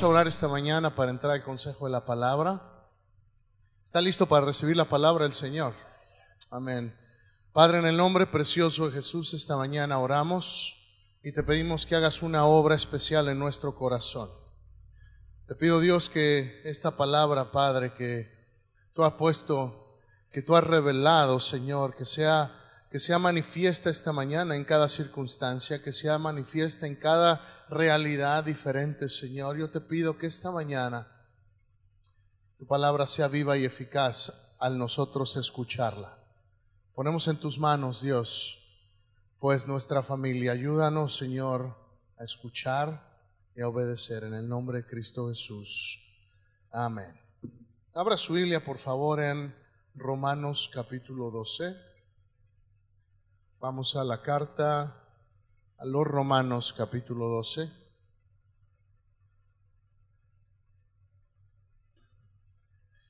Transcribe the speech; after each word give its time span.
Vamos 0.00 0.12
a 0.12 0.16
orar 0.16 0.28
esta 0.28 0.48
mañana 0.48 0.96
para 0.96 1.10
entrar 1.10 1.34
al 1.34 1.44
consejo 1.44 1.84
de 1.84 1.92
la 1.92 2.06
palabra. 2.06 2.58
¿Está 3.84 4.00
listo 4.00 4.24
para 4.24 4.46
recibir 4.46 4.74
la 4.74 4.86
palabra 4.86 5.24
del 5.24 5.34
Señor? 5.34 5.74
Amén. 6.50 6.96
Padre, 7.52 7.80
en 7.80 7.84
el 7.86 7.98
nombre 7.98 8.26
precioso 8.26 8.86
de 8.86 8.92
Jesús, 8.92 9.34
esta 9.34 9.58
mañana 9.58 9.98
oramos 9.98 10.74
y 11.22 11.32
te 11.32 11.42
pedimos 11.42 11.84
que 11.84 11.96
hagas 11.96 12.22
una 12.22 12.46
obra 12.46 12.76
especial 12.76 13.28
en 13.28 13.38
nuestro 13.38 13.74
corazón. 13.74 14.30
Te 15.46 15.54
pido 15.54 15.80
Dios 15.80 16.08
que 16.08 16.62
esta 16.64 16.96
palabra, 16.96 17.52
Padre, 17.52 17.92
que 17.92 18.26
tú 18.94 19.04
has 19.04 19.12
puesto, 19.12 19.98
que 20.32 20.40
tú 20.40 20.56
has 20.56 20.64
revelado, 20.64 21.38
Señor, 21.40 21.94
que 21.94 22.06
sea 22.06 22.50
que 22.90 22.98
sea 22.98 23.20
manifiesta 23.20 23.88
esta 23.88 24.12
mañana 24.12 24.56
en 24.56 24.64
cada 24.64 24.88
circunstancia, 24.88 25.80
que 25.80 25.92
sea 25.92 26.18
manifiesta 26.18 26.88
en 26.88 26.96
cada 26.96 27.40
realidad 27.68 28.42
diferente, 28.42 29.08
Señor. 29.08 29.56
Yo 29.56 29.70
te 29.70 29.80
pido 29.80 30.18
que 30.18 30.26
esta 30.26 30.50
mañana 30.50 31.06
tu 32.58 32.66
palabra 32.66 33.06
sea 33.06 33.28
viva 33.28 33.56
y 33.56 33.64
eficaz 33.64 34.56
al 34.58 34.76
nosotros 34.76 35.36
escucharla. 35.36 36.18
Ponemos 36.92 37.28
en 37.28 37.36
tus 37.36 37.60
manos, 37.60 38.02
Dios, 38.02 38.58
pues 39.38 39.68
nuestra 39.68 40.02
familia. 40.02 40.52
Ayúdanos, 40.52 41.16
Señor, 41.16 41.76
a 42.18 42.24
escuchar 42.24 43.08
y 43.54 43.60
a 43.60 43.68
obedecer 43.68 44.24
en 44.24 44.34
el 44.34 44.48
nombre 44.48 44.78
de 44.78 44.86
Cristo 44.86 45.28
Jesús. 45.28 46.00
Amén. 46.72 47.18
Abra 47.94 48.16
su 48.16 48.32
Biblia, 48.32 48.64
por 48.64 48.78
favor, 48.78 49.22
en 49.22 49.54
Romanos 49.94 50.68
capítulo 50.74 51.30
12. 51.30 51.89
Vamos 53.60 53.94
a 53.94 54.04
la 54.04 54.22
carta 54.22 55.04
a 55.76 55.84
los 55.84 56.06
Romanos 56.06 56.72
capítulo 56.72 57.28
12. 57.28 57.70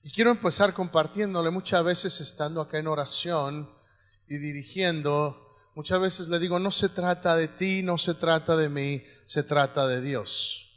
Y 0.02 0.11
quiero 0.11 0.33
empezar 0.33 0.74
compartiéndole 0.74 1.50
muchas 1.50 1.84
veces 1.84 2.20
estando 2.20 2.61
acá 2.61 2.78
en 2.78 2.89
oración 2.89 3.70
y 4.27 4.39
dirigiendo, 4.39 5.55
muchas 5.77 6.00
veces 6.00 6.28
le 6.28 6.41
digo, 6.41 6.58
no 6.58 6.72
se 6.72 6.89
trata 6.89 7.36
de 7.36 7.46
ti, 7.46 7.84
no 7.84 7.96
se 7.96 8.14
trata 8.14 8.56
de 8.56 8.69
mí, 8.69 9.05
se 9.27 9.44
trata 9.44 9.86
de 9.86 10.00
Dios. 10.00 10.69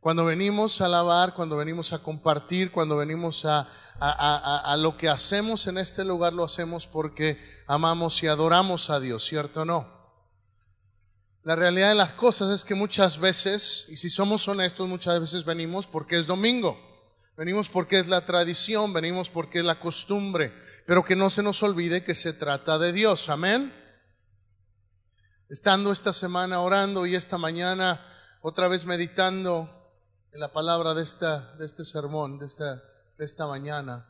Cuando 0.00 0.24
venimos 0.24 0.80
a 0.80 0.86
alabar, 0.86 1.34
cuando 1.34 1.58
venimos 1.58 1.92
a 1.92 2.02
compartir, 2.02 2.72
cuando 2.72 2.96
venimos 2.96 3.44
a, 3.44 3.68
a, 4.00 4.74
lo 4.78 4.96
que 4.96 5.10
hacemos 5.10 5.66
en 5.66 5.76
este 5.76 6.04
lugar, 6.04 6.32
lo 6.32 6.42
hacemos 6.42 6.86
porque 6.86 7.38
amamos 7.66 8.22
y 8.22 8.26
adoramos 8.26 8.88
a 8.88 8.98
Dios, 8.98 9.26
¿cierto 9.26 9.62
o 9.62 9.64
no? 9.66 10.00
La 11.42 11.54
realidad 11.54 11.90
de 11.90 11.94
las 11.96 12.14
cosas 12.14 12.50
es 12.50 12.64
que 12.64 12.74
muchas 12.74 13.18
veces, 13.18 13.86
y 13.90 13.96
si 13.96 14.08
somos 14.08 14.48
honestos, 14.48 14.88
muchas 14.88 15.20
veces 15.20 15.44
venimos 15.44 15.86
porque 15.86 16.18
es 16.18 16.26
domingo, 16.26 16.78
venimos 17.36 17.68
porque 17.68 17.98
es 17.98 18.08
la 18.08 18.22
tradición, 18.22 18.94
venimos 18.94 19.28
porque 19.28 19.58
es 19.58 19.64
la 19.66 19.80
costumbre, 19.80 20.54
pero 20.86 21.04
que 21.04 21.16
no 21.16 21.28
se 21.28 21.42
nos 21.42 21.62
olvide 21.62 22.04
que 22.04 22.14
se 22.14 22.32
trata 22.32 22.78
de 22.78 22.92
Dios, 22.94 23.28
amén. 23.28 23.74
Estando 25.50 25.92
esta 25.92 26.14
semana 26.14 26.60
orando 26.60 27.04
y 27.04 27.14
esta 27.14 27.36
mañana 27.36 28.00
otra 28.40 28.68
vez 28.68 28.86
meditando 28.86 29.79
en 30.32 30.40
la 30.40 30.52
palabra 30.52 30.94
de, 30.94 31.02
esta, 31.02 31.54
de 31.56 31.66
este 31.66 31.84
sermón, 31.84 32.38
de 32.38 32.46
esta, 32.46 32.76
de 33.18 33.24
esta 33.24 33.46
mañana. 33.46 34.06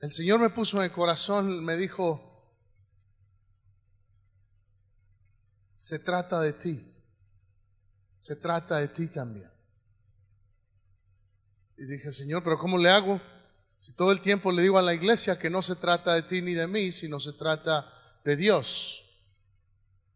El 0.00 0.12
Señor 0.12 0.38
me 0.38 0.50
puso 0.50 0.78
en 0.78 0.84
el 0.84 0.92
corazón, 0.92 1.64
me 1.64 1.76
dijo, 1.76 2.54
se 5.76 5.98
trata 5.98 6.40
de 6.40 6.52
ti, 6.52 6.94
se 8.20 8.36
trata 8.36 8.76
de 8.76 8.88
ti 8.88 9.08
también. 9.08 9.50
Y 11.76 11.84
dije, 11.84 12.12
Señor, 12.12 12.42
pero 12.44 12.58
¿cómo 12.58 12.78
le 12.78 12.90
hago? 12.90 13.20
Si 13.78 13.92
todo 13.94 14.10
el 14.10 14.20
tiempo 14.20 14.50
le 14.50 14.62
digo 14.62 14.78
a 14.78 14.82
la 14.82 14.94
iglesia 14.94 15.38
que 15.38 15.50
no 15.50 15.62
se 15.62 15.76
trata 15.76 16.14
de 16.14 16.22
ti 16.22 16.42
ni 16.42 16.52
de 16.52 16.66
mí, 16.66 16.90
sino 16.90 17.20
se 17.20 17.32
trata 17.32 18.20
de 18.24 18.36
Dios. 18.36 19.07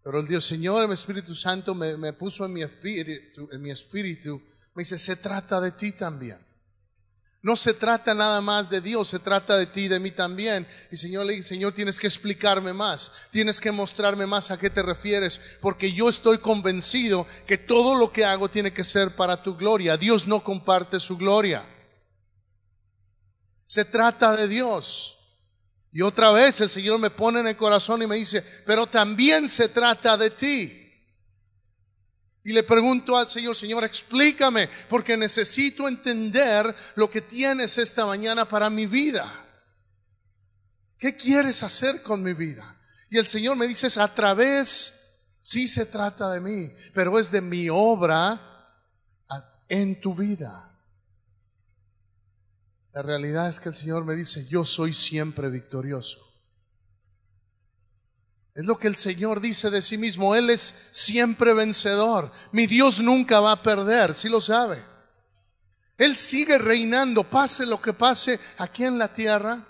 Pero 0.03 0.21
el 0.21 0.27
Dios 0.27 0.45
Señor, 0.45 0.85
el 0.85 0.93
Espíritu 0.93 1.35
Santo 1.35 1.75
me, 1.75 2.13
puso 2.15 2.45
en 2.45 2.53
mi, 2.53 2.63
espíritu, 2.63 3.49
en 3.53 3.63
mi 3.63 3.71
espíritu, 3.71 4.43
me 4.75 4.81
dice, 4.81 4.99
se 4.99 5.17
trata 5.17 5.61
de 5.61 5.73
ti 5.73 5.93
también. 5.93 6.39
No 7.43 7.57
se 7.57 7.75
trata 7.75 8.15
nada 8.15 8.41
más 8.41 8.71
de 8.71 8.81
Dios, 8.81 9.09
se 9.09 9.19
trata 9.19 9.59
de 9.59 9.67
ti 9.67 9.83
y 9.83 9.89
de 9.89 9.99
mí 9.99 10.13
también. 10.13 10.67
Y 10.93 10.97
Señor 10.97 11.27
le 11.27 11.35
dice, 11.35 11.51
Señor, 11.51 11.75
tienes 11.75 11.99
que 11.99 12.07
explicarme 12.07 12.73
más, 12.73 13.29
tienes 13.33 13.61
que 13.61 13.73
mostrarme 13.73 14.27
más 14.27 14.53
a 14.53 14.59
qué 14.59 14.71
te 14.71 14.81
refieres, 14.81 15.59
porque 15.61 15.93
yo 15.93 16.09
estoy 16.09 16.39
convencido 16.39 17.27
que 17.47 17.59
todo 17.59 17.97
lo 17.97 18.13
que 18.13 18.25
hago 18.25 18.49
tiene 18.49 18.73
que 18.73 18.85
ser 18.85 19.17
para 19.17 19.43
tu 19.43 19.57
gloria. 19.57 19.97
Dios 19.97 20.29
no 20.29 20.45
comparte 20.45 21.01
su 21.01 21.17
gloria. 21.17 21.67
Se 23.65 23.85
trata 23.85 24.37
de 24.37 24.47
Dios. 24.47 25.22
Y 25.93 26.01
otra 26.01 26.31
vez 26.31 26.61
el 26.63 26.71
Señor 26.71 26.99
me 26.99 27.11
pone 27.11 27.41
en 27.41 27.49
el 27.49 27.57
corazón 27.57 28.03
y 28.03 28.07
me 28.07 28.17
dice, 28.17 28.43
pero 28.65 28.87
también 28.87 29.47
se 29.49 29.69
trata 29.69 30.17
de 30.17 30.31
ti. 30.31 30.79
Y 32.45 32.53
le 32.53 32.63
pregunto 32.63 33.17
al 33.17 33.29
Señor, 33.29 33.55
Señor, 33.55 33.85
explícame, 33.85 34.69
porque 34.89 35.17
necesito 35.17 35.87
entender 35.87 36.75
lo 36.97 37.11
que 37.11 37.21
tienes 37.21 37.79
esta 37.79 38.07
mañana 38.07 38.49
para 38.49 38.71
mi 38.71 38.87
vida. 38.87 39.31
¿Qué 40.99 41.17
quieres 41.17 41.63
hacer 41.63 42.03
con 42.03 42.23
mi 42.23 42.33
vida? 42.33 42.81
Y 43.11 43.19
el 43.19 43.27
Señor 43.27 43.57
me 43.57 43.69
dice, 43.69 43.89
a 44.01 44.13
través, 44.13 45.01
sí 45.43 45.69
se 45.69 45.85
trata 45.85 46.33
de 46.33 46.41
mí, 46.41 46.73
pero 46.95 47.19
es 47.19 47.31
de 47.31 47.43
mi 47.43 47.69
obra 47.69 48.41
en 49.69 50.01
tu 50.01 50.15
vida. 50.15 50.72
La 52.93 53.03
realidad 53.03 53.49
es 53.49 53.59
que 53.59 53.71
el 53.71 53.75
Señor 53.75 54.05
me 54.05 54.15
dice, 54.15 54.47
yo 54.49 54.65
soy 54.65 54.93
siempre 54.93 55.49
victorioso. 55.49 56.19
Es 58.55 58.67
lo 58.67 58.79
que 58.79 58.89
el 58.89 58.97
Señor 58.97 59.41
dice 59.41 59.71
de 59.71 59.81
sí 59.81 59.97
mismo, 59.97 60.35
Él 60.35 60.51
es 60.51 60.89
siempre 60.91 61.55
vencedor. 61.55 62.31
Mi 62.53 62.67
Dios 62.67 63.01
nunca 63.01 63.41
va 63.41 63.53
a 63.53 63.63
perder, 63.63 64.15
si 64.15 64.29
lo 64.29 64.43
sabe. 64.43 64.85
Él 65.97 66.17
sigue 66.17 66.59
reinando, 66.59 67.25
pase 67.25 67.65
lo 67.65 67.81
que 67.81 67.95
pase 67.95 68.39
aquí 68.59 68.85
en 68.85 68.99
la 68.99 69.11
tierra. 69.11 69.67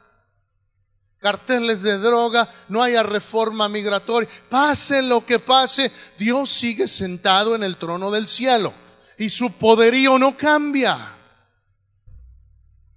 Carteles 1.19 1.83
de 1.83 1.99
droga, 1.99 2.49
no 2.69 2.83
haya 2.83 3.05
reforma 3.05 3.69
migratoria, 3.69 4.29
pase 4.49 5.01
lo 5.03 5.25
que 5.25 5.39
pase, 5.39 5.93
Dios 6.19 6.51
sigue 6.51 6.89
sentado 6.89 7.55
en 7.55 7.63
el 7.63 7.77
trono 7.77 8.11
del 8.11 8.27
cielo 8.27 8.75
y 9.17 9.29
su 9.29 9.53
poderío 9.53 10.19
no 10.19 10.37
cambia. 10.37 11.22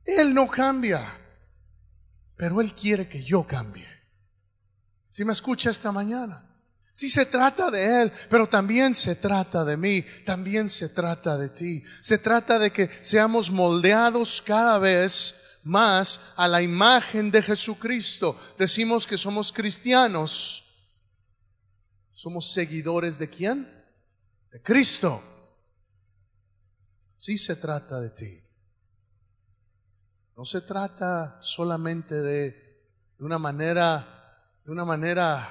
Él 0.06 0.34
no 0.34 0.48
cambia, 0.48 1.20
pero 2.38 2.62
Él 2.62 2.74
quiere 2.74 3.10
que 3.10 3.24
yo 3.24 3.46
cambie. 3.46 3.88
Si 5.10 5.26
me 5.26 5.34
escucha 5.34 5.72
esta 5.72 5.92
mañana. 5.92 6.42
Si 6.94 7.10
se 7.10 7.26
trata 7.26 7.70
de 7.70 8.04
Él, 8.04 8.12
pero 8.30 8.48
también 8.48 8.94
se 8.94 9.16
trata 9.16 9.66
de 9.66 9.76
mí, 9.76 10.06
también 10.24 10.70
se 10.70 10.88
trata 10.88 11.38
de 11.38 11.50
ti. 11.50 11.84
Se 12.02 12.18
trata 12.18 12.58
de 12.58 12.72
que 12.72 12.90
seamos 13.02 13.52
moldeados 13.52 14.42
cada 14.42 14.80
vez 14.80 15.60
más 15.64 16.34
a 16.38 16.48
la 16.48 16.62
imagen 16.62 17.32
de 17.32 17.42
Jesucristo. 17.42 18.38
Decimos 18.58 19.06
que 19.06 19.18
somos 19.18 19.52
cristianos. 19.52 20.64
¿Somos 22.14 22.54
seguidores 22.54 23.20
de 23.20 23.30
quién? 23.30 23.70
De 24.52 24.62
Cristo. 24.62 25.22
Si 27.16 27.38
se 27.38 27.58
trata 27.58 28.00
de 28.00 28.10
ti. 28.12 28.45
No 30.36 30.44
se 30.44 30.62
trata 30.62 31.38
solamente 31.42 32.22
de, 32.22 33.16
una 33.20 33.40
manera, 33.40 34.06
de 34.66 34.72
una 34.72 34.84
manera, 34.84 35.48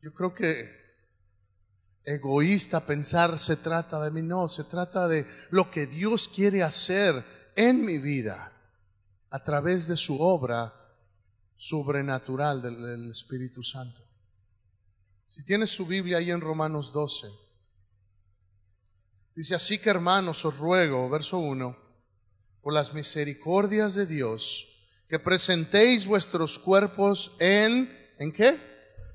yo 0.00 0.14
creo 0.14 0.32
que 0.32 0.82
egoísta 2.04 2.86
pensar 2.86 3.38
se 3.38 3.56
trata 3.56 4.02
de 4.04 4.12
mí, 4.12 4.22
no, 4.22 4.48
se 4.48 4.64
trata 4.64 5.08
de 5.08 5.26
lo 5.50 5.68
que 5.68 5.86
Dios 5.86 6.28
quiere 6.28 6.62
hacer 6.62 7.24
en 7.56 7.84
mi 7.84 7.98
vida 7.98 8.52
a 9.30 9.42
través 9.42 9.88
de 9.88 9.96
su 9.96 10.20
obra 10.20 10.72
sobrenatural 11.56 12.62
del, 12.62 13.10
Espíritu 13.10 13.64
Santo. 13.64 14.00
Si 15.26 15.44
tienes 15.44 15.70
su 15.70 15.86
Biblia 15.86 16.18
ahí 16.18 16.30
en 16.30 16.40
Romanos 16.40 16.92
12, 16.92 17.28
dice 19.34 19.56
así 19.56 19.78
que 19.78 19.90
hermanos 19.90 20.44
os 20.44 20.56
ruego, 20.58 21.08
verso 21.10 21.38
1, 21.38 21.81
por 22.62 22.72
las 22.72 22.94
misericordias 22.94 23.94
de 23.94 24.06
Dios, 24.06 24.68
que 25.08 25.18
presentéis 25.18 26.06
vuestros 26.06 26.58
cuerpos 26.58 27.32
en, 27.38 27.92
¿en 28.18 28.32
qué? 28.32 28.56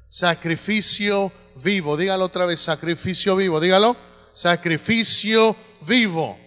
Sacrificio 0.10 1.32
vivo. 1.56 1.98
Dígalo 1.98 2.26
otra 2.26 2.46
vez, 2.46 2.60
sacrificio 2.60 3.36
vivo. 3.36 3.60
Dígalo, 3.60 3.96
sacrificio 4.34 5.56
vivo. 5.88 6.38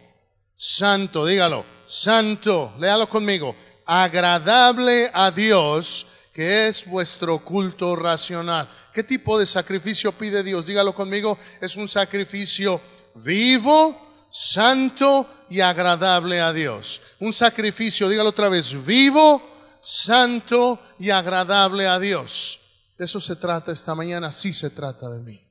Santo, 0.54 1.26
dígalo, 1.26 1.64
santo. 1.86 2.74
Léalo 2.78 3.08
conmigo. 3.08 3.56
Agradable 3.86 5.10
a 5.12 5.30
Dios, 5.30 6.06
que 6.32 6.68
es 6.68 6.86
vuestro 6.86 7.42
culto 7.44 7.96
racional. 7.96 8.68
¿Qué 8.94 9.02
tipo 9.02 9.38
de 9.38 9.46
sacrificio 9.46 10.12
pide 10.12 10.42
Dios? 10.42 10.66
Dígalo 10.66 10.94
conmigo, 10.94 11.36
es 11.60 11.76
un 11.76 11.88
sacrificio 11.88 12.80
vivo, 13.16 14.09
santo 14.30 15.46
y 15.50 15.60
agradable 15.60 16.40
a 16.40 16.52
Dios. 16.52 17.00
Un 17.20 17.32
sacrificio, 17.32 18.08
dígalo 18.08 18.30
otra 18.30 18.48
vez, 18.48 18.84
vivo, 18.84 19.42
santo 19.80 20.78
y 20.98 21.10
agradable 21.10 21.88
a 21.88 21.98
Dios. 21.98 22.60
De 22.96 23.04
eso 23.04 23.20
se 23.20 23.36
trata 23.36 23.72
esta 23.72 23.94
mañana, 23.94 24.30
sí 24.30 24.52
se 24.52 24.70
trata 24.70 25.08
de 25.10 25.22
mí. 25.22 25.46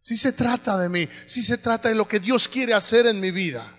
Sí 0.00 0.16
se 0.16 0.32
trata 0.32 0.78
de 0.78 0.88
mí, 0.88 1.08
sí 1.26 1.42
se 1.42 1.56
trata 1.56 1.88
de 1.88 1.94
lo 1.94 2.06
que 2.06 2.20
Dios 2.20 2.46
quiere 2.48 2.74
hacer 2.74 3.06
en 3.06 3.20
mi 3.20 3.30
vida. 3.30 3.74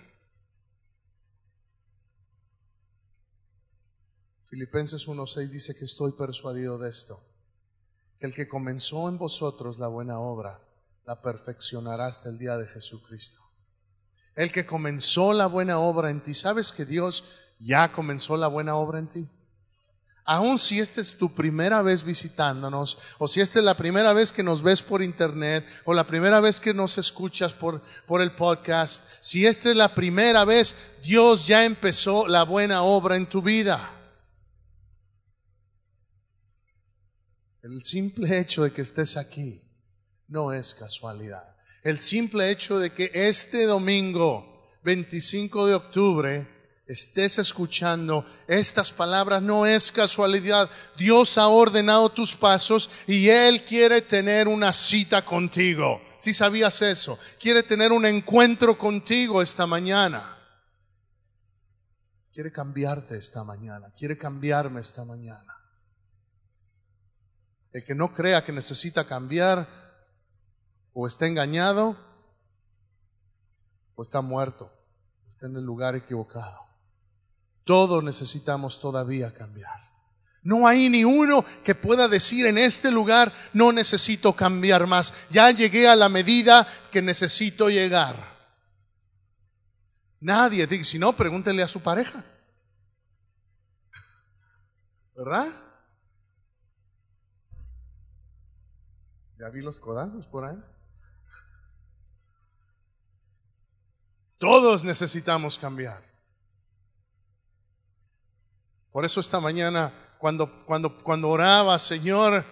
Filipenses 4.46 5.06
1.6 5.06 5.50
dice 5.50 5.76
que 5.76 5.84
estoy 5.84 6.12
persuadido 6.12 6.78
de 6.78 6.88
esto, 6.88 7.22
que 8.18 8.26
el 8.26 8.34
que 8.34 8.48
comenzó 8.48 9.08
en 9.08 9.18
vosotros 9.18 9.78
la 9.78 9.86
buena 9.86 10.18
obra, 10.18 10.60
la 11.04 11.20
perfeccionará 11.20 12.06
hasta 12.06 12.28
el 12.28 12.38
día 12.38 12.56
de 12.56 12.66
Jesucristo. 12.66 13.45
El 14.36 14.52
que 14.52 14.66
comenzó 14.66 15.32
la 15.32 15.46
buena 15.46 15.78
obra 15.78 16.10
en 16.10 16.22
ti, 16.22 16.34
¿sabes 16.34 16.70
que 16.70 16.84
Dios 16.84 17.24
ya 17.58 17.90
comenzó 17.90 18.36
la 18.36 18.48
buena 18.48 18.76
obra 18.76 18.98
en 18.98 19.08
ti? 19.08 19.28
Aun 20.26 20.58
si 20.58 20.78
esta 20.78 21.00
es 21.00 21.16
tu 21.16 21.34
primera 21.34 21.80
vez 21.80 22.02
visitándonos, 22.02 22.98
o 23.18 23.28
si 23.28 23.40
esta 23.40 23.60
es 23.60 23.64
la 23.64 23.76
primera 23.76 24.12
vez 24.12 24.32
que 24.32 24.42
nos 24.42 24.60
ves 24.60 24.82
por 24.82 25.02
internet, 25.02 25.66
o 25.84 25.94
la 25.94 26.06
primera 26.06 26.40
vez 26.40 26.60
que 26.60 26.74
nos 26.74 26.98
escuchas 26.98 27.54
por, 27.54 27.80
por 28.06 28.20
el 28.20 28.34
podcast, 28.34 29.04
si 29.22 29.46
esta 29.46 29.70
es 29.70 29.76
la 29.76 29.94
primera 29.94 30.44
vez, 30.44 30.96
Dios 31.02 31.46
ya 31.46 31.64
empezó 31.64 32.28
la 32.28 32.42
buena 32.42 32.82
obra 32.82 33.16
en 33.16 33.26
tu 33.26 33.40
vida. 33.40 33.90
El 37.62 37.82
simple 37.84 38.38
hecho 38.38 38.64
de 38.64 38.72
que 38.72 38.82
estés 38.82 39.16
aquí 39.16 39.62
no 40.28 40.52
es 40.52 40.74
casualidad. 40.74 41.55
El 41.86 42.00
simple 42.00 42.50
hecho 42.50 42.80
de 42.80 42.90
que 42.90 43.12
este 43.14 43.64
domingo, 43.64 44.74
25 44.82 45.68
de 45.68 45.74
octubre, 45.74 46.48
estés 46.84 47.38
escuchando 47.38 48.26
estas 48.48 48.90
palabras 48.90 49.40
no 49.40 49.66
es 49.66 49.92
casualidad. 49.92 50.68
Dios 50.96 51.38
ha 51.38 51.46
ordenado 51.46 52.08
tus 52.08 52.34
pasos 52.34 52.90
y 53.06 53.28
Él 53.28 53.62
quiere 53.62 54.02
tener 54.02 54.48
una 54.48 54.72
cita 54.72 55.24
contigo. 55.24 56.02
Si 56.18 56.34
sabías 56.34 56.82
eso, 56.82 57.16
quiere 57.38 57.62
tener 57.62 57.92
un 57.92 58.04
encuentro 58.04 58.76
contigo 58.76 59.40
esta 59.40 59.64
mañana. 59.64 60.36
Quiere 62.32 62.50
cambiarte 62.50 63.16
esta 63.16 63.44
mañana, 63.44 63.92
quiere 63.96 64.18
cambiarme 64.18 64.80
esta 64.80 65.04
mañana. 65.04 65.54
El 67.70 67.84
que 67.84 67.94
no 67.94 68.12
crea 68.12 68.44
que 68.44 68.50
necesita 68.50 69.04
cambiar 69.04 69.85
o 70.98 71.06
está 71.06 71.26
engañado 71.26 71.94
o 73.94 74.00
está 74.00 74.22
muerto, 74.22 74.72
está 75.28 75.44
en 75.44 75.56
el 75.56 75.62
lugar 75.62 75.94
equivocado. 75.94 76.58
Todos 77.64 78.02
necesitamos 78.02 78.80
todavía 78.80 79.34
cambiar. 79.34 79.90
No 80.42 80.66
hay 80.66 80.88
ni 80.88 81.04
uno 81.04 81.44
que 81.62 81.74
pueda 81.74 82.08
decir 82.08 82.46
en 82.46 82.56
este 82.56 82.90
lugar, 82.90 83.30
no 83.52 83.72
necesito 83.72 84.32
cambiar 84.32 84.86
más. 84.86 85.28
Ya 85.28 85.50
llegué 85.50 85.86
a 85.86 85.96
la 85.96 86.08
medida 86.08 86.66
que 86.90 87.02
necesito 87.02 87.68
llegar. 87.68 88.16
Nadie, 90.20 90.82
si 90.82 90.98
no, 90.98 91.14
pregúntele 91.14 91.62
a 91.62 91.68
su 91.68 91.80
pareja. 91.82 92.24
¿Verdad? 95.14 95.48
Ya 99.38 99.50
vi 99.50 99.60
los 99.60 99.78
codazos 99.78 100.26
por 100.26 100.46
ahí. 100.46 100.75
Todos 104.38 104.84
necesitamos 104.84 105.58
cambiar. 105.58 106.02
Por 108.92 109.04
eso 109.04 109.20
esta 109.20 109.40
mañana, 109.40 109.92
cuando, 110.18 110.64
cuando, 110.64 111.02
cuando 111.02 111.28
oraba, 111.28 111.78
Señor, 111.78 112.44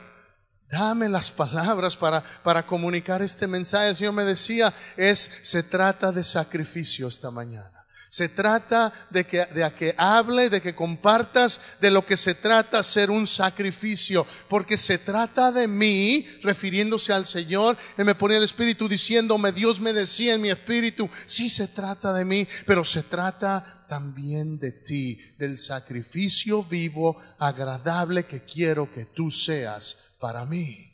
dame 0.71 1.09
las 1.09 1.31
palabras 1.31 1.97
para, 1.97 2.23
para 2.43 2.67
comunicar 2.67 3.23
este 3.23 3.47
mensaje. 3.47 3.89
El 3.89 3.97
Señor 3.97 4.13
me 4.13 4.25
decía, 4.25 4.73
es, 4.97 5.41
se 5.43 5.63
trata 5.63 6.13
de 6.13 6.23
sacrificio 6.23 7.09
esta 7.09 7.31
mañana. 7.31 7.74
Se 8.09 8.29
trata 8.29 8.93
de 9.11 9.25
que, 9.25 9.45
de 9.47 9.73
que 9.75 9.95
hable, 9.97 10.51
de 10.51 10.61
que 10.61 10.75
compartas 10.75 11.79
de 11.81 11.91
lo 11.91 12.05
que 12.05 12.17
se 12.17 12.35
trata 12.35 12.83
ser 12.83 13.11
un 13.11 13.27
sacrificio, 13.27 14.27
porque 14.49 14.77
se 14.77 14.99
trata 14.99 15.53
de 15.53 15.69
mí, 15.69 16.27
refiriéndose 16.43 17.13
al 17.13 17.25
Señor. 17.25 17.77
Él 17.97 18.05
me 18.05 18.15
ponía 18.15 18.39
el 18.39 18.45
Espíritu 18.45 18.89
diciéndome, 18.89 19.53
Dios 19.53 19.81
me 19.81 19.93
decía 19.93 20.35
en 20.35 20.41
mi 20.41 20.51
Espíritu, 20.51 21.09
sí 21.27 21.49
se 21.49 21.69
trata 21.69 22.13
de 22.13 22.25
mí, 22.25 22.47
pero 22.67 22.85
se 22.85 23.05
trata 23.05 23.85
también 23.89 24.59
de 24.59 24.73
ti, 24.73 25.19
del 25.39 25.57
sacrificio 25.57 26.63
vivo, 26.63 27.21
agradable 27.39 28.27
que 28.27 28.45
quiero 28.45 28.91
que 28.91 29.07
tú 29.07 29.31
seas 29.31 30.17
para 30.19 30.45
mí. 30.47 30.91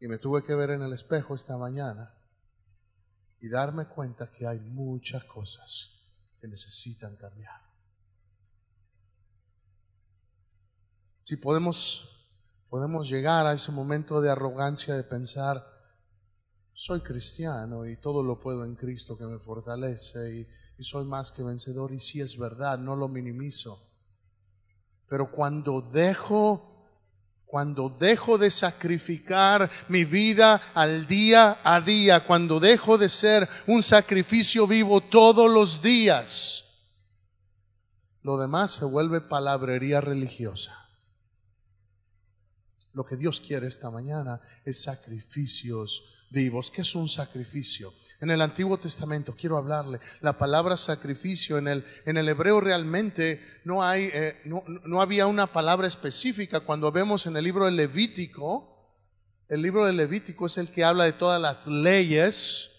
Y 0.00 0.08
me 0.08 0.18
tuve 0.18 0.44
que 0.44 0.54
ver 0.54 0.70
en 0.70 0.82
el 0.82 0.92
espejo 0.92 1.34
esta 1.34 1.56
mañana 1.56 2.17
y 3.40 3.48
darme 3.48 3.86
cuenta 3.86 4.30
que 4.32 4.46
hay 4.46 4.58
muchas 4.60 5.24
cosas 5.24 5.98
que 6.40 6.48
necesitan 6.48 7.16
cambiar. 7.16 7.60
Si 11.20 11.36
podemos, 11.36 12.28
podemos 12.68 13.08
llegar 13.08 13.46
a 13.46 13.52
ese 13.52 13.70
momento 13.70 14.20
de 14.20 14.30
arrogancia 14.30 14.94
de 14.94 15.04
pensar, 15.04 15.64
soy 16.72 17.00
cristiano 17.00 17.86
y 17.86 17.96
todo 17.96 18.22
lo 18.22 18.40
puedo 18.40 18.64
en 18.64 18.76
Cristo 18.76 19.18
que 19.18 19.26
me 19.26 19.38
fortalece 19.38 20.18
y, 20.32 20.48
y 20.78 20.84
soy 20.84 21.04
más 21.04 21.32
que 21.32 21.42
vencedor 21.42 21.92
y 21.92 21.98
si 21.98 22.20
es 22.20 22.38
verdad, 22.38 22.78
no 22.78 22.96
lo 22.96 23.08
minimizo. 23.08 23.78
Pero 25.08 25.30
cuando 25.30 25.80
dejo 25.80 26.67
cuando 27.48 27.88
dejo 27.88 28.36
de 28.36 28.50
sacrificar 28.50 29.70
mi 29.88 30.04
vida 30.04 30.60
al 30.74 31.06
día 31.06 31.58
a 31.64 31.80
día, 31.80 32.26
cuando 32.26 32.60
dejo 32.60 32.98
de 32.98 33.08
ser 33.08 33.48
un 33.66 33.82
sacrificio 33.82 34.66
vivo 34.66 35.00
todos 35.00 35.50
los 35.50 35.80
días, 35.80 36.66
lo 38.22 38.36
demás 38.36 38.72
se 38.72 38.84
vuelve 38.84 39.22
palabrería 39.22 40.02
religiosa. 40.02 40.88
Lo 42.92 43.06
que 43.06 43.16
Dios 43.16 43.40
quiere 43.40 43.66
esta 43.66 43.90
mañana 43.90 44.42
es 44.66 44.82
sacrificios 44.82 46.26
vivos. 46.28 46.70
¿Qué 46.70 46.82
es 46.82 46.94
un 46.94 47.08
sacrificio? 47.08 47.94
En 48.20 48.30
el 48.32 48.42
Antiguo 48.42 48.78
Testamento, 48.78 49.32
quiero 49.38 49.56
hablarle, 49.56 50.00
la 50.22 50.36
palabra 50.36 50.76
sacrificio 50.76 51.56
en 51.56 51.68
el, 51.68 51.84
en 52.04 52.16
el 52.16 52.28
hebreo 52.28 52.60
realmente 52.60 53.40
no, 53.62 53.84
hay, 53.84 54.10
eh, 54.12 54.40
no, 54.44 54.64
no 54.66 55.00
había 55.00 55.28
una 55.28 55.46
palabra 55.46 55.86
específica. 55.86 56.60
Cuando 56.60 56.90
vemos 56.90 57.26
en 57.26 57.36
el 57.36 57.44
libro 57.44 57.66
de 57.66 57.70
Levítico, 57.70 58.76
el 59.48 59.62
libro 59.62 59.86
de 59.86 59.92
Levítico 59.92 60.46
es 60.46 60.58
el 60.58 60.70
que 60.70 60.84
habla 60.84 61.04
de 61.04 61.12
todas 61.12 61.40
las 61.40 61.68
leyes 61.68 62.70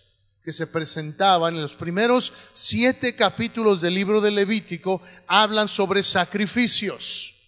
que 0.43 0.51
se 0.51 0.67
presentaban. 0.67 1.55
En 1.55 1.61
los 1.61 1.75
primeros 1.75 2.33
siete 2.51 3.15
capítulos 3.15 3.79
del 3.79 3.93
libro 3.93 4.19
de 4.19 4.31
Levítico 4.31 5.01
hablan 5.25 5.69
sobre 5.69 6.03
sacrificios. 6.03 7.38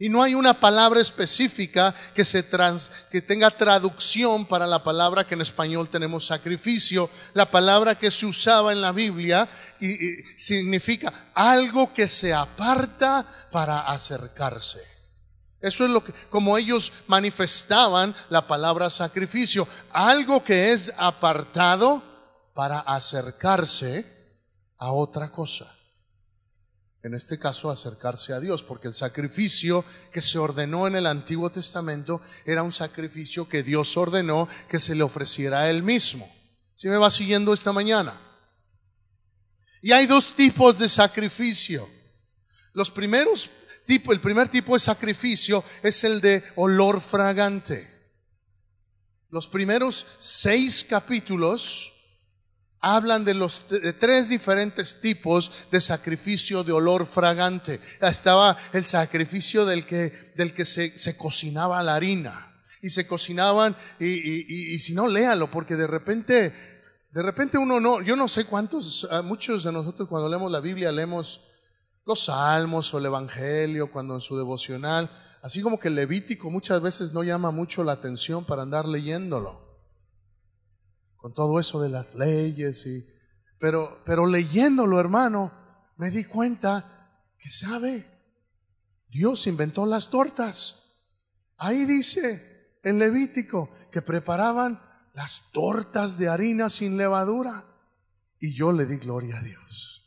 Y 0.00 0.08
no 0.08 0.22
hay 0.22 0.34
una 0.34 0.54
palabra 0.54 1.00
específica 1.00 1.92
que, 2.14 2.24
se 2.24 2.44
trans, 2.44 2.90
que 3.10 3.20
tenga 3.20 3.50
traducción 3.50 4.46
para 4.46 4.64
la 4.64 4.82
palabra 4.82 5.26
que 5.26 5.34
en 5.34 5.40
español 5.40 5.88
tenemos 5.88 6.26
sacrificio. 6.26 7.10
La 7.34 7.50
palabra 7.50 7.98
que 7.98 8.10
se 8.10 8.26
usaba 8.26 8.72
en 8.72 8.80
la 8.80 8.92
Biblia 8.92 9.48
y, 9.80 10.22
significa 10.36 11.12
algo 11.34 11.92
que 11.92 12.06
se 12.06 12.32
aparta 12.32 13.26
para 13.50 13.80
acercarse. 13.88 14.80
Eso 15.60 15.84
es 15.84 15.90
lo 15.90 16.04
que, 16.04 16.12
como 16.30 16.56
ellos 16.56 16.92
manifestaban 17.08 18.14
la 18.30 18.46
palabra 18.46 18.90
sacrificio, 18.90 19.66
algo 19.90 20.44
que 20.44 20.72
es 20.72 20.94
apartado 20.96 22.00
para 22.54 22.78
acercarse 22.78 24.06
a 24.78 24.92
otra 24.92 25.32
cosa 25.32 25.77
en 27.02 27.14
este 27.14 27.38
caso 27.38 27.70
acercarse 27.70 28.32
a 28.32 28.40
Dios, 28.40 28.62
porque 28.62 28.88
el 28.88 28.94
sacrificio 28.94 29.84
que 30.12 30.20
se 30.20 30.38
ordenó 30.38 30.86
en 30.86 30.96
el 30.96 31.06
Antiguo 31.06 31.50
Testamento 31.50 32.20
era 32.44 32.62
un 32.62 32.72
sacrificio 32.72 33.48
que 33.48 33.62
Dios 33.62 33.96
ordenó 33.96 34.48
que 34.68 34.80
se 34.80 34.94
le 34.94 35.04
ofreciera 35.04 35.60
a 35.60 35.70
Él 35.70 35.82
mismo. 35.82 36.28
¿Si 36.74 36.88
me 36.88 36.96
va 36.96 37.10
siguiendo 37.10 37.52
esta 37.52 37.72
mañana? 37.72 38.20
Y 39.80 39.92
hay 39.92 40.06
dos 40.06 40.34
tipos 40.34 40.78
de 40.78 40.88
sacrificio. 40.88 41.88
Los 42.72 42.90
primeros 42.90 43.50
tipos, 43.86 44.12
el 44.12 44.20
primer 44.20 44.48
tipo 44.48 44.74
de 44.74 44.80
sacrificio 44.80 45.62
es 45.82 46.02
el 46.04 46.20
de 46.20 46.42
olor 46.56 47.00
fragante. 47.00 47.88
Los 49.30 49.46
primeros 49.46 50.06
seis 50.18 50.84
capítulos 50.84 51.92
hablan 52.80 53.24
de 53.24 53.34
los 53.34 53.64
tres 53.98 54.28
diferentes 54.28 55.00
tipos 55.00 55.68
de 55.70 55.80
sacrificio 55.80 56.62
de 56.64 56.72
olor 56.72 57.06
fragante. 57.06 57.80
Estaba 58.00 58.56
el 58.72 58.84
sacrificio 58.84 59.66
del 59.66 59.84
que, 59.84 60.32
del 60.36 60.54
que 60.54 60.64
se, 60.64 60.98
se 60.98 61.16
cocinaba 61.16 61.82
la 61.82 61.94
harina. 61.96 62.44
y 62.80 62.90
se 62.90 63.06
cocinaban 63.06 63.76
y, 63.98 64.74
y, 64.74 64.78
si 64.78 64.94
no, 64.94 65.08
léalo, 65.08 65.50
porque 65.50 65.76
de 65.76 65.86
repente, 65.86 66.54
de 67.10 67.22
repente 67.22 67.58
uno 67.58 67.80
no, 67.80 68.00
yo 68.02 68.16
no 68.16 68.28
sé 68.28 68.44
cuántos, 68.44 69.08
muchos 69.24 69.64
de 69.64 69.72
nosotros 69.72 70.08
cuando 70.08 70.28
leemos 70.28 70.50
la 70.50 70.60
Biblia 70.60 70.92
leemos 70.92 71.40
los 72.06 72.24
salmos 72.24 72.94
o 72.94 72.98
el 72.98 73.06
Evangelio, 73.06 73.90
cuando 73.90 74.14
en 74.14 74.20
su 74.20 74.36
devocional, 74.36 75.10
así 75.42 75.60
como 75.60 75.78
que 75.78 75.88
el 75.88 75.96
Levítico 75.96 76.50
muchas 76.50 76.80
veces 76.80 77.12
no 77.12 77.22
llama 77.22 77.50
mucho 77.50 77.84
la 77.84 77.92
atención 77.92 78.44
para 78.44 78.62
andar 78.62 78.86
leyéndolo, 78.86 79.67
todo 81.32 81.58
eso 81.58 81.80
de 81.80 81.88
las 81.88 82.14
leyes 82.14 82.86
y... 82.86 83.06
Pero, 83.58 84.02
pero 84.04 84.26
leyéndolo, 84.26 85.00
hermano, 85.00 85.50
me 85.96 86.10
di 86.10 86.24
cuenta 86.24 87.08
que, 87.38 87.50
¿sabe? 87.50 88.06
Dios 89.08 89.46
inventó 89.46 89.84
las 89.84 90.10
tortas. 90.10 90.84
Ahí 91.56 91.84
dice, 91.84 92.78
en 92.84 92.98
Levítico 92.98 93.70
que 93.90 94.00
preparaban 94.00 94.80
las 95.14 95.50
tortas 95.50 96.18
de 96.18 96.28
harina 96.28 96.70
sin 96.70 96.96
levadura. 96.96 97.64
Y 98.38 98.54
yo 98.54 98.72
le 98.72 98.86
di 98.86 98.98
gloria 98.98 99.38
a 99.38 99.42
Dios. 99.42 100.04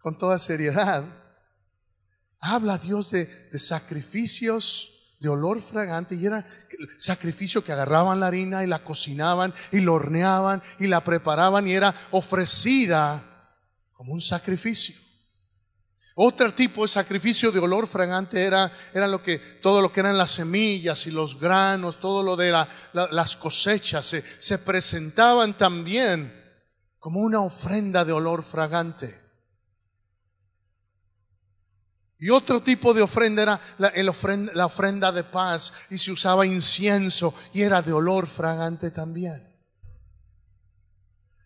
Con 0.00 0.16
toda 0.16 0.38
seriedad, 0.38 1.04
habla 2.40 2.78
Dios 2.78 3.10
de, 3.10 3.28
sacrificios 3.58 5.16
de 5.20 5.28
olor 5.28 5.60
fragante 5.60 6.14
y 6.14 6.26
era 6.26 6.44
sacrificio 6.98 7.64
que 7.64 7.72
agarraban 7.72 8.20
la 8.20 8.28
harina 8.28 8.62
y 8.62 8.68
la 8.68 8.84
cocinaban 8.84 9.52
y 9.72 9.80
la 9.80 9.92
horneaban 9.92 10.62
y 10.78 10.86
la 10.86 11.02
preparaban 11.02 11.66
y 11.66 11.72
era 11.72 11.92
ofrecida 12.12 13.22
como 13.92 14.12
un 14.12 14.20
sacrificio. 14.20 14.94
Otro 16.20 16.52
tipo 16.52 16.82
de 16.82 16.88
sacrificio 16.88 17.52
de 17.52 17.60
olor 17.60 17.86
fragante 17.86 18.44
era, 18.44 18.70
era 18.92 19.06
lo 19.06 19.22
que, 19.22 19.38
todo 19.38 19.80
lo 19.80 19.92
que 19.92 20.00
eran 20.00 20.18
las 20.18 20.32
semillas 20.32 21.06
y 21.06 21.12
los 21.12 21.38
granos, 21.38 22.00
todo 22.00 22.24
lo 22.24 22.36
de 22.36 22.50
las 22.92 23.36
cosechas, 23.36 24.04
se, 24.04 24.22
se 24.22 24.58
presentaban 24.58 25.56
también 25.56 26.32
como 26.98 27.20
una 27.20 27.40
ofrenda 27.40 28.04
de 28.04 28.12
olor 28.12 28.42
fragante. 28.42 29.27
Y 32.20 32.30
otro 32.30 32.60
tipo 32.62 32.92
de 32.92 33.02
ofrenda 33.02 33.42
era 33.42 33.60
la, 33.78 34.66
ofrenda, 34.66 35.12
de 35.12 35.24
paz 35.24 35.72
y 35.88 35.98
se 35.98 36.10
usaba 36.10 36.44
incienso 36.44 37.32
y 37.54 37.62
era 37.62 37.80
de 37.80 37.92
olor 37.92 38.26
fragante 38.26 38.90
también. 38.90 39.46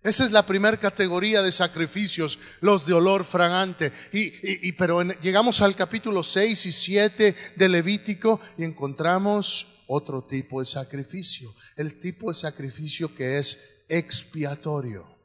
Esa 0.03 0.25
es 0.25 0.33
la 0.33 0.45
primera 0.45 0.79
categoría 0.79 1.43
de 1.43 1.53
sacrificios, 1.53 2.39
los 2.61 2.87
de 2.87 2.95
olor 2.95 3.25
fragante. 3.25 3.93
Y, 4.13 4.73
pero 4.73 5.03
llegamos 5.03 5.61
al 5.61 5.77
capítulo 5.77 6.23
6 6.23 6.67
y 6.67 6.73
7 6.73 7.35
de 7.55 7.69
Levítico 7.69 8.41
y 8.57 8.65
encontramos 8.65 9.83
otro 9.87 10.25
tipo 10.25 10.59
de 10.59 10.65
sacrificio, 10.65 11.55
el 11.77 12.01
tipo 12.01 12.29
de 12.29 12.35
sacrificio 12.35 13.15
que 13.15 13.39
es 13.39 13.85
expiatorio. 13.89 15.22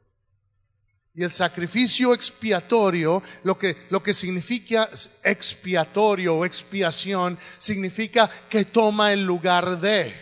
Y 1.18 1.24
el 1.24 1.32
sacrificio 1.32 2.14
expiatorio, 2.14 3.20
lo 3.42 3.58
que, 3.58 3.88
lo 3.90 4.00
que 4.00 4.14
significa 4.14 4.88
expiatorio 5.24 6.36
o 6.36 6.44
expiación, 6.44 7.36
significa 7.58 8.30
que 8.48 8.66
toma 8.66 9.12
el 9.12 9.24
lugar 9.24 9.80
de, 9.80 10.14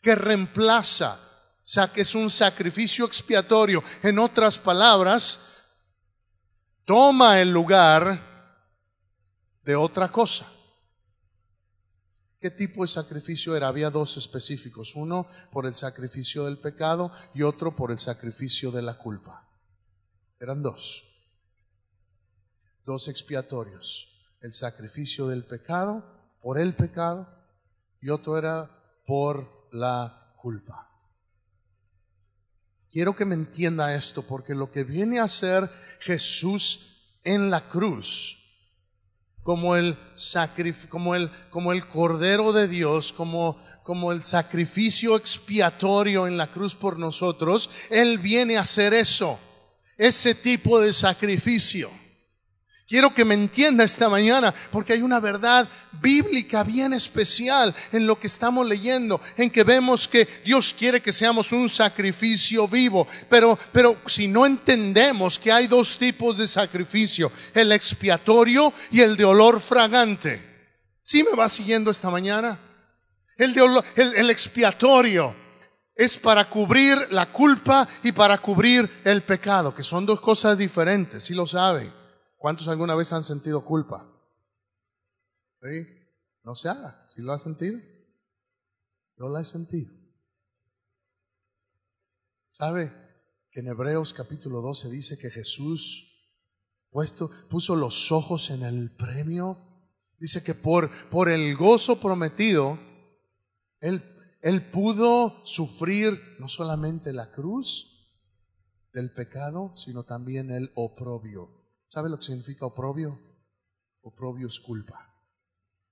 que 0.00 0.14
reemplaza, 0.14 1.18
sea, 1.64 1.92
que 1.92 2.02
es 2.02 2.14
un 2.14 2.30
sacrificio 2.30 3.06
expiatorio. 3.06 3.82
En 4.04 4.20
otras 4.20 4.56
palabras, 4.56 5.64
toma 6.84 7.40
el 7.40 7.50
lugar 7.50 8.54
de 9.64 9.74
otra 9.74 10.12
cosa. 10.12 10.48
¿Qué 12.40 12.52
tipo 12.52 12.82
de 12.82 12.88
sacrificio 12.88 13.56
era? 13.56 13.66
Había 13.66 13.90
dos 13.90 14.16
específicos, 14.16 14.94
uno 14.94 15.26
por 15.50 15.66
el 15.66 15.74
sacrificio 15.74 16.44
del 16.44 16.58
pecado 16.58 17.10
y 17.34 17.42
otro 17.42 17.74
por 17.74 17.90
el 17.90 17.98
sacrificio 17.98 18.70
de 18.70 18.82
la 18.82 18.96
culpa. 18.96 19.49
Eran 20.40 20.62
dos, 20.62 21.04
dos 22.86 23.08
expiatorios, 23.08 24.08
el 24.40 24.54
sacrificio 24.54 25.28
del 25.28 25.44
pecado 25.44 26.02
por 26.40 26.58
el 26.58 26.74
pecado 26.74 27.28
y 28.00 28.08
otro 28.08 28.38
era 28.38 28.68
por 29.06 29.68
la 29.72 30.34
culpa. 30.36 30.88
Quiero 32.90 33.14
que 33.14 33.26
me 33.26 33.34
entienda 33.34 33.94
esto, 33.94 34.22
porque 34.22 34.54
lo 34.54 34.72
que 34.72 34.82
viene 34.82 35.20
a 35.20 35.28
ser 35.28 35.70
Jesús 36.00 37.18
en 37.22 37.50
la 37.50 37.68
cruz, 37.68 38.38
como 39.42 39.76
el, 39.76 39.96
como 40.88 41.14
el, 41.14 41.30
como 41.50 41.72
el 41.72 41.86
Cordero 41.86 42.52
de 42.52 42.66
Dios, 42.66 43.12
como, 43.12 43.62
como 43.84 44.10
el 44.10 44.22
sacrificio 44.22 45.16
expiatorio 45.16 46.26
en 46.26 46.36
la 46.36 46.50
cruz 46.50 46.74
por 46.74 46.98
nosotros, 46.98 47.70
Él 47.90 48.18
viene 48.18 48.56
a 48.56 48.62
hacer 48.62 48.94
eso, 48.94 49.38
ese 50.00 50.34
tipo 50.34 50.80
de 50.80 50.94
sacrificio. 50.94 51.90
Quiero 52.88 53.14
que 53.14 53.24
me 53.24 53.34
entienda 53.34 53.84
esta 53.84 54.08
mañana 54.08 54.52
porque 54.72 54.94
hay 54.94 55.02
una 55.02 55.20
verdad 55.20 55.68
bíblica 56.00 56.64
bien 56.64 56.94
especial 56.94 57.72
en 57.92 58.06
lo 58.06 58.18
que 58.18 58.26
estamos 58.26 58.66
leyendo, 58.66 59.20
en 59.36 59.50
que 59.50 59.62
vemos 59.62 60.08
que 60.08 60.26
Dios 60.42 60.74
quiere 60.76 61.02
que 61.02 61.12
seamos 61.12 61.52
un 61.52 61.68
sacrificio 61.68 62.66
vivo, 62.66 63.06
pero, 63.28 63.56
pero 63.72 63.98
si 64.06 64.26
no 64.26 64.46
entendemos 64.46 65.38
que 65.38 65.52
hay 65.52 65.66
dos 65.66 65.98
tipos 65.98 66.38
de 66.38 66.46
sacrificio, 66.46 67.30
el 67.54 67.70
expiatorio 67.70 68.72
y 68.90 69.02
el 69.02 69.16
de 69.18 69.26
olor 69.26 69.60
fragante. 69.60 70.42
¿Sí 71.02 71.22
me 71.22 71.36
va 71.36 71.48
siguiendo 71.48 71.90
esta 71.90 72.08
mañana? 72.10 72.58
El, 73.36 73.52
de 73.52 73.84
el 73.96 74.30
expiatorio 74.30 75.39
es 76.00 76.16
para 76.16 76.48
cubrir 76.48 77.12
la 77.12 77.30
culpa 77.30 77.86
y 78.02 78.12
para 78.12 78.38
cubrir 78.38 78.88
el 79.04 79.22
pecado, 79.22 79.74
que 79.74 79.82
son 79.82 80.06
dos 80.06 80.18
cosas 80.18 80.56
diferentes, 80.56 81.24
si 81.24 81.34
lo 81.34 81.46
saben. 81.46 81.92
¿Cuántos 82.38 82.68
alguna 82.68 82.94
vez 82.94 83.12
han 83.12 83.22
sentido 83.22 83.62
culpa? 83.62 84.10
¿Sí? 85.60 85.86
No 86.42 86.54
se 86.54 86.70
haga. 86.70 87.06
¿Si 87.14 87.20
lo 87.20 87.34
ha 87.34 87.38
sentido? 87.38 87.78
Yo 89.18 89.28
la 89.28 89.42
he 89.42 89.44
sentido. 89.44 89.92
¿Sabe 92.48 92.90
que 93.50 93.60
en 93.60 93.68
Hebreos 93.68 94.14
capítulo 94.14 94.62
12 94.62 94.88
dice 94.88 95.18
que 95.18 95.30
Jesús 95.30 96.32
puesto, 96.88 97.28
puso 97.50 97.76
los 97.76 98.10
ojos 98.10 98.48
en 98.48 98.62
el 98.62 98.90
premio? 98.90 99.58
Dice 100.18 100.42
que 100.42 100.54
por, 100.54 100.90
por 101.10 101.28
el 101.28 101.54
gozo 101.56 102.00
prometido, 102.00 102.78
él, 103.80 104.02
él 104.40 104.70
pudo 104.70 105.44
sufrir 105.44 106.20
no 106.38 106.48
solamente 106.48 107.12
la 107.12 107.30
cruz 107.32 108.08
del 108.92 109.12
pecado, 109.12 109.72
sino 109.76 110.04
también 110.04 110.50
el 110.50 110.72
oprobio 110.74 111.60
¿Sabe 111.90 112.08
lo 112.08 112.18
que 112.18 112.22
significa 112.22 112.66
oprobio? 112.66 113.18
Oprobio 114.02 114.46
es 114.46 114.60
culpa. 114.60 115.09